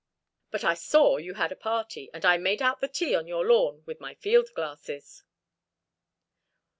But 0.49 0.63
I 0.63 0.73
saw 0.73 1.17
you 1.17 1.35
had 1.35 1.51
a 1.51 1.55
party, 1.55 2.09
and 2.11 2.25
I 2.25 2.37
made 2.37 2.59
out 2.59 2.81
the 2.81 2.87
tea 2.87 3.13
on 3.13 3.27
your 3.27 3.45
lawn 3.45 3.83
with 3.85 3.99
my 4.01 4.15
field 4.15 4.49
glasses." 4.55 5.23